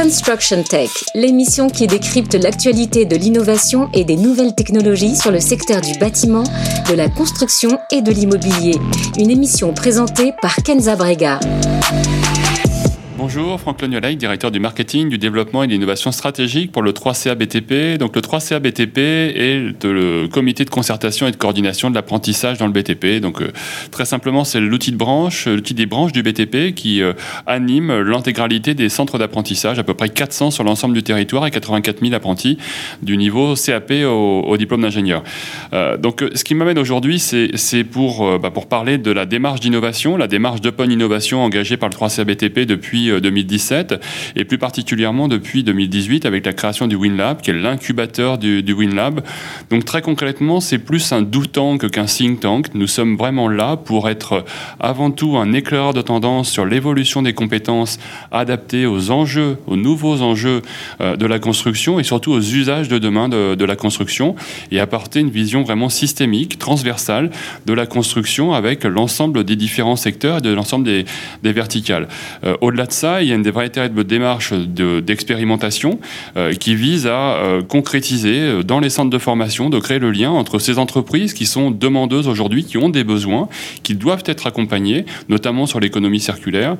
Construction 0.00 0.62
Tech, 0.62 0.90
l'émission 1.16 1.68
qui 1.68 1.88
décrypte 1.88 2.34
l'actualité 2.34 3.04
de 3.04 3.16
l'innovation 3.16 3.90
et 3.92 4.04
des 4.04 4.14
nouvelles 4.14 4.54
technologies 4.54 5.16
sur 5.16 5.32
le 5.32 5.40
secteur 5.40 5.80
du 5.80 5.98
bâtiment, 5.98 6.44
de 6.88 6.94
la 6.94 7.08
construction 7.08 7.80
et 7.90 8.00
de 8.00 8.12
l'immobilier. 8.12 8.76
Une 9.18 9.28
émission 9.28 9.72
présentée 9.74 10.32
par 10.40 10.54
Kenza 10.62 10.94
Brega. 10.94 11.40
Bonjour, 13.30 13.60
Franck 13.60 13.82
Lognolay, 13.82 14.16
directeur 14.16 14.50
du 14.50 14.58
marketing, 14.58 15.10
du 15.10 15.18
développement 15.18 15.62
et 15.62 15.66
de 15.66 15.72
l'innovation 15.72 16.12
stratégique 16.12 16.72
pour 16.72 16.80
le 16.80 16.92
3CA 16.92 17.34
BTP. 17.34 17.98
Donc 17.98 18.16
le 18.16 18.22
3CA 18.22 18.58
BTP 18.58 18.96
est 18.96 19.84
le 19.84 20.28
comité 20.28 20.64
de 20.64 20.70
concertation 20.70 21.28
et 21.28 21.30
de 21.30 21.36
coordination 21.36 21.90
de 21.90 21.94
l'apprentissage 21.94 22.56
dans 22.56 22.66
le 22.66 22.72
BTP. 22.72 23.20
Donc 23.20 23.42
euh, 23.42 23.52
très 23.90 24.06
simplement, 24.06 24.44
c'est 24.44 24.60
l'outil 24.60 24.92
de 24.92 24.96
branche, 24.96 25.46
l'outil 25.46 25.74
des 25.74 25.84
branches 25.84 26.12
du 26.12 26.22
BTP 26.22 26.74
qui 26.74 27.02
euh, 27.02 27.12
anime 27.46 28.00
l'intégralité 28.00 28.72
des 28.72 28.88
centres 28.88 29.18
d'apprentissage, 29.18 29.78
à 29.78 29.82
peu 29.82 29.92
près 29.92 30.08
400 30.08 30.50
sur 30.50 30.64
l'ensemble 30.64 30.94
du 30.94 31.02
territoire 31.02 31.46
et 31.46 31.50
84 31.50 32.00
000 32.00 32.14
apprentis 32.14 32.56
du 33.02 33.18
niveau 33.18 33.56
CAP 33.56 33.92
au, 34.06 34.56
diplôme 34.56 34.80
d'ingénieur. 34.80 35.22
Euh, 35.74 35.98
donc 35.98 36.24
ce 36.34 36.44
qui 36.44 36.54
m'amène 36.54 36.78
aujourd'hui, 36.78 37.18
c'est 37.18 37.84
pour, 37.84 38.38
bah, 38.38 38.50
pour 38.50 38.68
parler 38.68 38.96
de 38.96 39.10
la 39.10 39.26
démarche 39.26 39.60
d'innovation, 39.60 40.16
la 40.16 40.28
démarche 40.28 40.62
d'open 40.62 40.90
innovation 40.90 41.44
engagée 41.44 41.76
par 41.76 41.90
le 41.90 41.94
3CA 41.94 42.24
BTP 42.24 42.60
depuis 42.60 43.17
2017 43.20 43.94
et 44.36 44.44
plus 44.44 44.58
particulièrement 44.58 45.28
depuis 45.28 45.62
2018 45.62 46.26
avec 46.26 46.46
la 46.46 46.52
création 46.52 46.86
du 46.86 46.96
WinLab, 46.96 47.40
qui 47.40 47.50
est 47.50 47.54
l'incubateur 47.54 48.38
du, 48.38 48.62
WinLab. 48.72 49.22
Donc 49.70 49.84
très 49.84 50.02
concrètement, 50.02 50.60
c'est 50.60 50.78
plus 50.78 51.12
un 51.12 51.22
do 51.22 51.44
tank 51.44 51.90
qu'un 51.90 52.04
think 52.04 52.40
tank. 52.40 52.74
Nous 52.74 52.86
sommes 52.86 53.16
vraiment 53.16 53.48
là 53.48 53.76
pour 53.76 54.08
être 54.08 54.44
avant 54.80 55.10
tout 55.10 55.36
un 55.36 55.52
éclaireur 55.52 55.94
de 55.94 56.02
tendance 56.02 56.50
sur 56.50 56.64
l'évolution 56.64 57.22
des 57.22 57.32
compétences 57.32 57.98
adaptées 58.30 58.86
aux 58.86 59.10
enjeux, 59.10 59.58
aux 59.66 59.76
nouveaux 59.76 60.22
enjeux 60.22 60.62
euh, 61.00 61.16
de 61.16 61.26
la 61.26 61.38
construction 61.38 61.98
et 61.98 62.04
surtout 62.04 62.32
aux 62.32 62.40
usages 62.40 62.88
de 62.88 62.98
demain 62.98 63.28
de, 63.28 63.54
de 63.54 63.64
la 63.64 63.76
construction 63.76 64.34
et 64.70 64.80
apporter 64.80 65.20
une 65.20 65.30
vision 65.30 65.62
vraiment 65.62 65.88
systémique, 65.88 66.58
transversale 66.58 67.30
de 67.66 67.72
la 67.72 67.86
construction 67.86 68.52
avec 68.52 68.84
l'ensemble 68.84 69.44
des 69.44 69.56
différents 69.56 69.96
secteurs 69.96 70.38
et 70.38 70.40
de 70.40 70.50
l'ensemble 70.50 70.84
des, 70.84 71.04
des 71.42 71.52
verticales. 71.52 72.08
Euh, 72.44 72.56
au-delà 72.60 72.86
de 72.86 72.92
il 73.02 73.28
y 73.28 73.32
a 73.32 73.34
une 73.34 73.42
véritable 73.42 74.04
démarche 74.04 74.52
d'expérimentation 74.52 75.98
euh, 76.36 76.52
qui 76.54 76.74
vise 76.74 77.06
à 77.06 77.36
euh, 77.36 77.62
concrétiser 77.62 78.40
euh, 78.40 78.62
dans 78.62 78.80
les 78.80 78.90
centres 78.90 79.10
de 79.10 79.18
formation, 79.18 79.70
de 79.70 79.78
créer 79.78 79.98
le 79.98 80.10
lien 80.10 80.30
entre 80.30 80.58
ces 80.58 80.78
entreprises 80.78 81.34
qui 81.34 81.46
sont 81.46 81.70
demandeuses 81.70 82.28
aujourd'hui, 82.28 82.64
qui 82.64 82.78
ont 82.78 82.88
des 82.88 83.04
besoins, 83.04 83.48
qui 83.82 83.94
doivent 83.94 84.24
être 84.26 84.46
accompagnées, 84.46 85.04
notamment 85.28 85.66
sur 85.66 85.80
l'économie 85.80 86.20
circulaire 86.20 86.76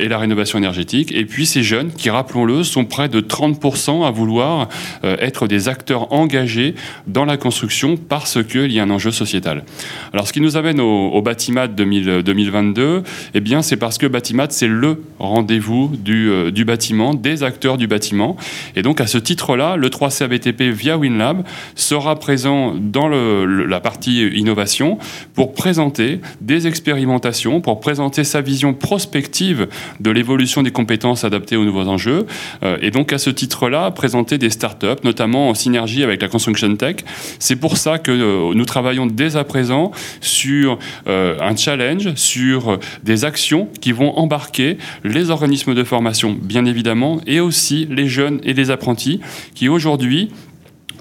et 0.00 0.08
la 0.08 0.18
rénovation 0.18 0.58
énergétique, 0.58 1.12
et 1.12 1.24
puis 1.24 1.46
ces 1.46 1.62
jeunes 1.62 1.92
qui, 1.92 2.10
rappelons-le, 2.10 2.62
sont 2.62 2.84
près 2.84 3.08
de 3.08 3.20
30% 3.20 4.06
à 4.06 4.10
vouloir 4.10 4.68
être 5.02 5.46
des 5.46 5.68
acteurs 5.68 6.12
engagés 6.12 6.74
dans 7.06 7.24
la 7.24 7.36
construction 7.36 7.96
parce 7.96 8.42
qu'il 8.44 8.72
y 8.72 8.80
a 8.80 8.82
un 8.82 8.90
enjeu 8.90 9.10
sociétal. 9.10 9.64
Alors 10.12 10.26
ce 10.26 10.32
qui 10.32 10.40
nous 10.40 10.56
amène 10.56 10.80
au, 10.80 11.08
au 11.10 11.22
Batimat 11.22 11.68
2022, 11.68 13.02
eh 13.34 13.40
bien 13.40 13.62
c'est 13.62 13.76
parce 13.76 13.98
que 13.98 14.06
Batimat 14.06 14.48
c'est 14.50 14.68
le 14.68 15.02
rendez 15.18 15.51
vous 15.58 15.90
euh, 16.08 16.50
du, 16.50 16.64
bâtiment, 16.64 17.14
des 17.14 17.42
acteurs 17.42 17.78
du 17.78 17.86
bâtiment. 17.86 18.36
Et 18.76 18.82
donc 18.82 19.00
à 19.00 19.06
ce 19.06 19.18
titre-là, 19.18 19.76
le 19.76 19.88
3CABTP 19.88 20.70
via 20.70 20.96
WinLab 20.96 21.44
sera 21.74 22.16
présent 22.18 22.74
dans 22.78 23.08
la 23.08 23.80
partie 23.80 24.26
innovation 24.28 24.98
pour 25.34 25.54
présenter 25.54 26.20
des 26.40 26.66
expérimentations, 26.66 27.60
pour 27.60 27.80
présenter 27.80 28.24
sa 28.24 28.40
vision 28.40 28.74
prospective 28.74 29.68
de 30.00 30.10
l'évolution 30.10 30.62
des 30.62 30.70
compétences 30.70 31.24
adaptées 31.24 31.56
aux 31.56 31.64
nouveaux 31.64 31.88
enjeux. 31.88 32.26
Euh, 32.62 32.76
et 32.80 32.90
donc 32.90 33.12
à 33.12 33.18
ce 33.18 33.30
titre-là, 33.30 33.90
présenter 33.90 34.38
des 34.38 34.50
startups, 34.50 35.02
notamment 35.04 35.48
en 35.48 35.54
synergie 35.54 36.02
avec 36.02 36.22
la 36.22 36.28
Construction 36.28 36.74
Tech. 36.76 36.96
C'est 37.38 37.56
pour 37.56 37.76
ça 37.76 37.98
que 37.98 38.10
euh, 38.10 38.54
nous 38.54 38.64
travaillons 38.64 39.06
dès 39.06 39.36
à 39.36 39.44
présent 39.44 39.92
sur 40.20 40.78
un 41.06 41.56
challenge, 41.56 42.14
sur 42.14 42.78
des 43.02 43.24
actions 43.24 43.68
qui 43.80 43.92
vont 43.92 44.16
embarquer 44.18 44.78
les 45.04 45.30
organisations 45.30 45.41
organismes 45.42 45.74
de 45.74 45.82
formation, 45.82 46.36
bien 46.40 46.64
évidemment, 46.66 47.20
et 47.26 47.40
aussi 47.40 47.86
les 47.90 48.06
jeunes 48.06 48.40
et 48.44 48.54
les 48.54 48.70
apprentis 48.70 49.20
qui 49.54 49.68
aujourd'hui 49.68 50.30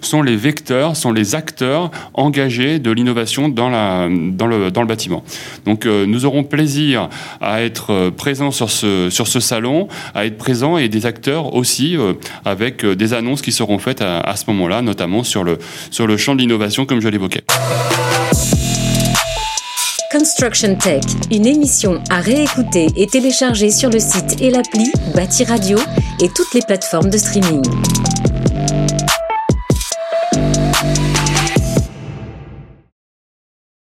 sont 0.04 0.24
les 0.24 0.36
vecteurs, 0.36 0.96
sont 0.96 1.12
les 1.12 1.36
acteurs 1.36 1.92
engagés 2.16 2.80
de 2.80 2.90
l'innovation 2.90 3.50
dans, 3.50 3.70
le, 3.70 4.86
bâtiment. 4.86 5.24
Donc 5.66 5.86
euh, 5.86 6.08
nous 6.08 6.26
aurons 6.26 6.44
plaisir 6.44 7.08
à 7.40 7.62
être 7.62 7.92
euh, 7.92 8.10
présents 8.10 8.50
sur 8.50 8.72
ce, 8.72 9.12
sur 9.12 9.28
ce 9.28 9.40
salon, 9.40 9.88
à 10.16 10.26
être 10.26 10.40
présents 10.40 10.80
et 10.80 10.90
des 10.90 11.06
acteurs 11.06 11.54
aussi 11.54 11.96
euh, 11.96 12.14
avec 12.46 12.84
des 12.84 13.14
annonces 13.14 13.44
qui 13.44 13.52
seront 13.52 13.78
faites 13.78 14.02
à, 14.02 14.22
à 14.22 14.36
ce 14.36 14.46
moment-là, 14.48 14.82
notamment 14.82 15.24
sur 15.24 15.44
le, 15.44 15.60
sur 15.92 16.08
le 16.08 16.18
champ 16.18 16.34
de 16.34 16.40
l'innovation 16.40 16.88
comme 16.88 17.00
je 17.00 17.08
l'évoquais. 17.08 17.44
Construction 20.12 20.76
Tech, 20.76 21.04
une 21.32 21.46
émission 21.46 22.02
à 22.10 22.20
réécouter 22.20 22.88
et 22.98 23.08
télécharger 23.08 23.72
sur 23.72 23.90
le 23.90 24.00
site 24.00 24.42
et 24.42 24.50
l'appli 24.50 24.92
Bâti 25.16 25.46
Radio 25.46 25.78
et 26.20 26.28
toutes 26.28 26.54
les 26.54 26.62
plateformes 26.62 27.10
de 27.10 27.18
streaming. 27.18 27.64